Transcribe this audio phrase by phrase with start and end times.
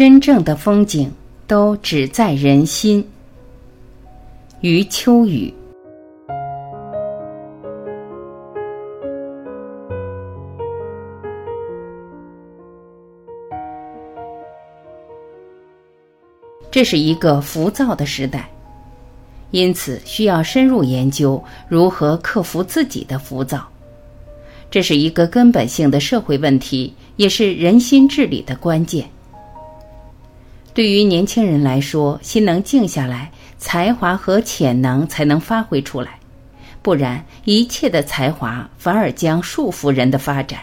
[0.00, 1.12] 真正的风景
[1.46, 3.06] 都只在人心。
[4.62, 5.52] 余秋雨。
[16.70, 18.48] 这是一个浮躁的时代，
[19.50, 23.68] 因此需要深入研究如何克服自己的浮躁。
[24.70, 29.06] 这是一个根本性的社会问题，也是人心治理的关键。
[30.80, 36.18] 对于年轻人来说，心能静下来，才华和潜能才能发挥出来，
[36.80, 40.58] 不然一切的才华反而将束缚人的发展。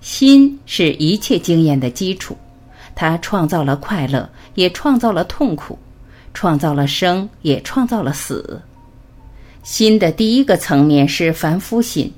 [0.00, 2.34] 心是一切经验的基础。
[2.94, 5.78] 它创造了快乐，也创造了痛苦；
[6.32, 8.62] 创造了生，也创造了死。
[9.62, 12.10] 心的第一个层面是凡夫心，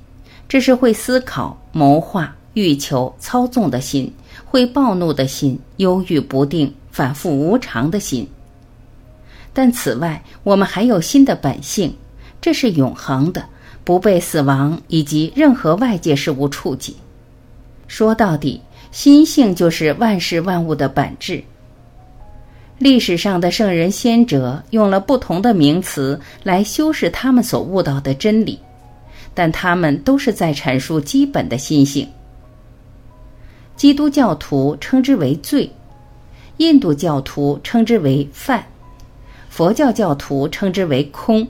[0.49, 4.15] 这是会思考、谋划、欲求、操纵的心，
[4.45, 8.29] 会暴怒的心，忧郁不定、反复无常的心。
[9.53, 11.95] 但此外，我们还有心的本性，
[12.41, 13.45] 这是永恒的，
[13.85, 16.97] 不被死亡以及任何外界事物触及。
[17.89, 18.61] 说到底。
[18.93, 21.43] 心性就是万事万物的本质。
[22.79, 28.59] 历史上的圣人先哲用了不同的名词来修饰他们所悟到的真理，
[29.35, 32.09] 但他们都是在阐述基本的心性。
[33.77, 35.71] 基督教徒称之为罪，
[36.57, 38.65] 印度教徒称之为犯，
[39.49, 41.47] 佛教教徒称之为空。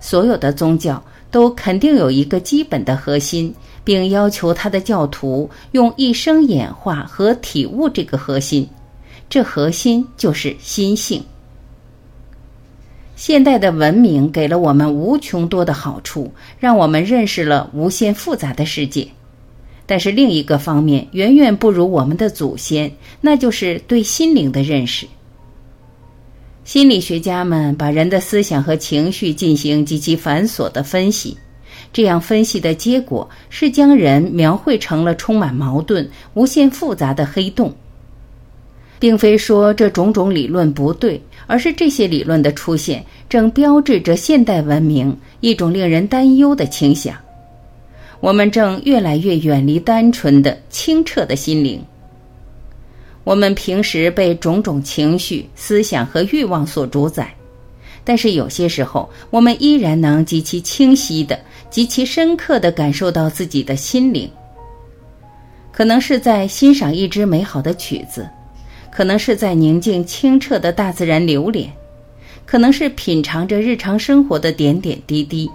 [0.00, 3.54] 所有的宗教都肯定有一个基本的核心。
[3.86, 8.68] 并要求他的教徒用一生演化和体悟这个核心，
[9.30, 11.22] 这核心就是心性。
[13.14, 19.06] 现代的文明给了我们无穷多的好处，让我们认识了无限复杂的世界，
[19.86, 25.06] 但是另一个方面远远不如我们的祖先，那就是对心灵的认识。
[26.64, 31.36] 心理学家们把人的思想和情绪进行极其繁琐的分析。
[31.92, 37.72] 这样分析的结果是将人描绘成了充满矛盾、无限复杂的黑洞，
[38.98, 47.14] 并非说这种种理论不对，而是这些理论的出现正标志着现代文明一种令人担忧的倾向。
[48.20, 51.82] 我们正越来越远离单纯的、清澈的心灵。
[53.24, 57.34] 我们平时被种种情绪、思想和欲望所主宰，
[58.04, 61.38] 但是有些时候，我们依然能极其清晰的。
[61.68, 64.30] 极其深刻地感受到自己的心灵，
[65.72, 68.26] 可能是在欣赏一支美好的曲子，
[68.90, 71.70] 可能是在宁静清澈的大自然流连，
[72.46, 75.50] 可能是品尝着日常生活的点点滴滴。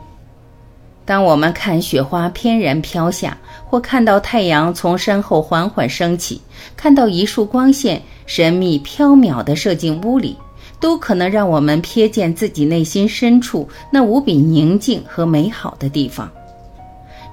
[1.05, 6.41] 当我们看雪花翩然飘下，或看到太阳从山后缓缓升起，
[6.75, 10.35] 看到一束光线神秘飘渺地射进屋里。
[10.79, 16.27] 都可能让我们瞥见自己内心深处那无比宁静和美好的地方。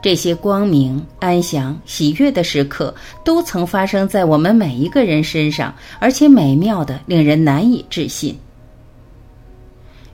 [0.03, 8.39] 这些光明、安详、喜悦的时刻，都曾发生在我们每一个人身上，而且美妙的令人难以置信。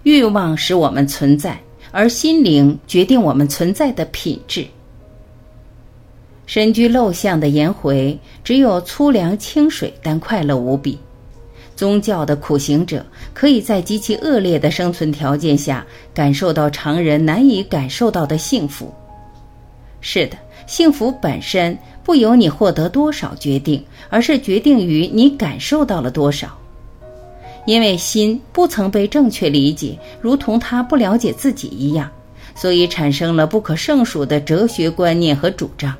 [0.05, 1.59] 欲望使我们存在，
[1.95, 4.67] 而心灵决定我们存在的品质。
[6.45, 10.99] 身居陋巷的颜回，只有粗粮清水，但快乐无比。
[11.77, 18.93] 宗教的苦行者可以在极其恶劣的生存条件下感受到常人难以感受到的幸福。
[20.01, 26.59] 是的，幸福本身不由你获得多少决定，而是决定于你感受到了多少。
[27.67, 32.11] 因为心不曾被正确理解，如同他不了解自己一样，
[32.55, 35.95] 所以产生了不可胜数的哲学观念和主张。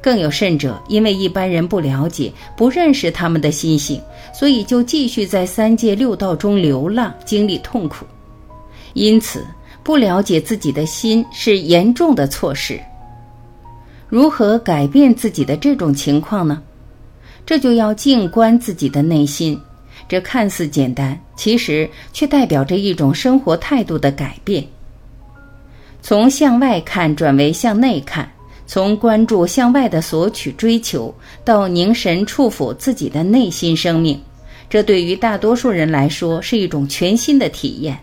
[0.00, 4.00] 更有甚者，因为一般人不了解、不认识他们的心性，
[4.34, 8.04] 所以就继续在三界六道中流浪，经历痛苦。
[8.94, 9.46] 因此，
[9.84, 12.80] 不了解自己的心是严重的错事。
[14.08, 16.60] 如何改变自己的这种情况呢？
[17.46, 19.58] 这就要静观自己的内心。
[20.12, 24.62] 这看似简单，其实却代表着一种生活态度的改变。
[26.02, 28.30] 从向外看转为向内看。
[28.66, 31.14] 从关注向外的索取追求，
[31.46, 34.20] 到凝神触抚自己的内心生命，
[34.68, 37.98] 这对于大多数人来说是一种全新的体验。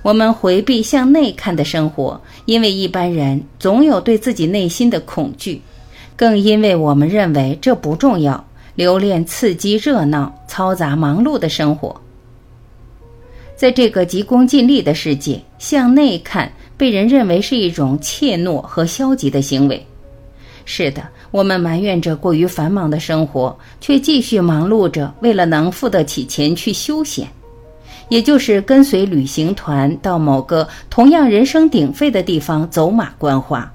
[0.00, 5.60] 我们回避向内看的生活，因为一般人总有对自己内心的恐惧，
[6.16, 8.42] 更因为我们认为这不重要，
[8.80, 12.00] 留恋刺激、热闹、嘈杂、忙碌的生活。
[13.54, 16.50] 在这个急功近利的世界，向内看。
[16.78, 19.86] 被人认为是一种怯懦和消极的行为。
[20.64, 27.28] 是的，我们埋怨着过于繁忙的生活，却继续忙碌着，为了能付得起钱去休闲，
[28.08, 33.70] 也就是跟随旅行团到某个同样人声鼎沸的地方走马观花。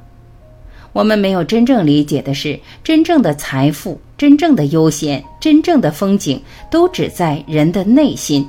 [0.95, 8.47] 我们没有真正理解的是，真正的财富、真正的悠闲、真正的风景，都只在人的内心。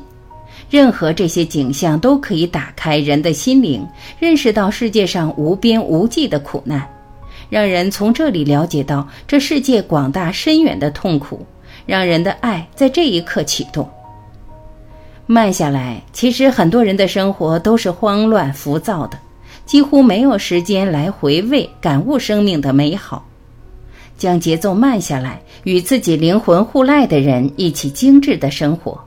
[0.71, 3.85] 任何这些景象都可以打开人的心灵，
[4.21, 6.89] 认识到世界上无边无际的苦难，
[7.51, 11.45] 让人从这里了解到这世界广大深远的痛苦，
[11.85, 13.89] 让人的爱在这一刻启动。
[15.27, 19.19] 慢下来，其实很多人的生活都是慌乱浮躁的。
[19.67, 23.27] 几乎没有时间来回味、感悟生命的美好，
[24.17, 28.99] 将节奏慢下来，与自己灵魂互赖的人一起精致的生活。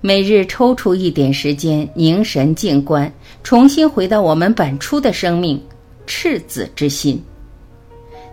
[0.00, 3.10] 每日抽出一点时间，凝神静观，
[3.42, 5.60] 重新回到我们本初的生命——
[6.06, 7.22] 赤子之心。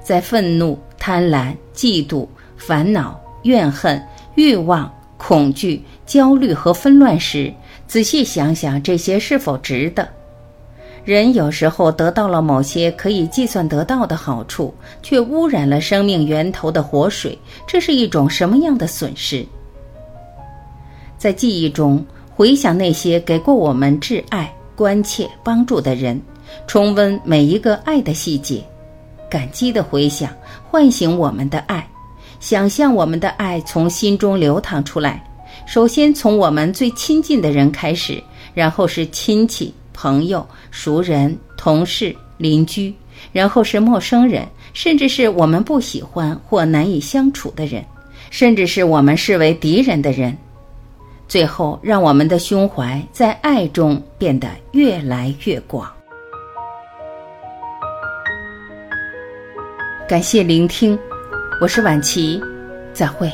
[0.03, 3.99] 在愤怒、贪婪、嫉妒、烦恼、怨恨、
[4.35, 7.53] 欲望、恐惧、焦虑和纷乱时，
[7.87, 10.07] 仔细想想这些是否值得。
[11.05, 14.73] 人有时候得到了某些可以计算得到的好处，
[15.03, 17.37] 却污染了生命源头的活水，
[17.67, 19.45] 这是一种什么样的损失？
[21.15, 22.03] 在记忆中
[22.35, 26.19] 回想那些给过我们挚爱、关切、帮助的人，
[26.65, 28.63] 重温每一个爱的细节，
[29.29, 30.31] 感激的回想，
[30.71, 31.87] 唤醒我们的爱，
[32.39, 35.23] 想象我们的爱从心中流淌出来。
[35.67, 38.19] 首先从我们最亲近的人开始，
[38.55, 39.71] 然后是亲戚。
[39.95, 42.93] 朋友、熟人、同事、邻居，
[43.31, 47.83] 然后是陌生人，甚至是我们不喜欢或难以相处的人，
[48.29, 50.37] 甚至是我们视为敌人的人。
[51.27, 55.89] 最后，让我们的胸怀在爱中变得越来越广。
[60.07, 60.99] 感谢聆听，
[61.59, 62.39] 我是晚琪，
[62.93, 63.31] 再会。